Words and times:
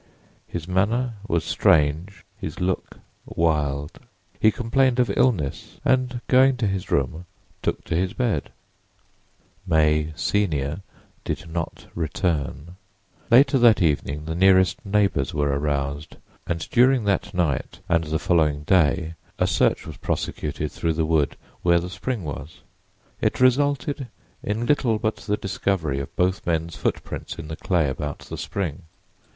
His 0.47 0.67
manner 0.67 1.13
was 1.27 1.43
strange, 1.43 2.25
his 2.35 2.59
look 2.59 2.97
wild. 3.23 3.99
He 4.39 4.49
complained 4.51 4.99
of 4.99 5.15
illness, 5.15 5.79
and 5.85 6.21
going 6.27 6.57
to 6.57 6.65
his 6.65 6.89
room 6.89 7.27
took 7.61 7.83
to 7.83 7.95
his 7.95 8.13
bed. 8.13 8.49
May 9.67 10.11
senior 10.15 10.81
did 11.23 11.47
not 11.47 11.85
return. 11.93 12.77
Later 13.29 13.59
that 13.59 13.79
evening 13.79 14.25
the 14.25 14.33
nearest 14.33 14.83
neighbors 14.83 15.35
were 15.35 15.49
aroused, 15.49 16.17
and 16.47 16.67
during 16.71 17.03
that 17.03 17.31
night 17.31 17.77
and 17.87 18.05
the 18.05 18.17
following 18.17 18.63
day 18.63 19.13
a 19.37 19.45
search 19.45 19.85
was 19.85 19.97
prosecuted 19.97 20.71
through 20.71 20.93
the 20.93 21.05
wood 21.05 21.37
where 21.61 21.79
the 21.79 21.91
spring 21.91 22.23
was. 22.23 22.61
It 23.21 23.39
resulted 23.39 24.07
in 24.41 24.65
little 24.65 24.97
but 24.97 25.17
the 25.17 25.37
discovery 25.37 25.99
of 25.99 26.15
both 26.15 26.43
men's 26.47 26.75
footprints 26.75 27.35
in 27.35 27.49
the 27.49 27.55
clay 27.55 27.87
about 27.87 28.17
the 28.21 28.37
spring. 28.39 28.85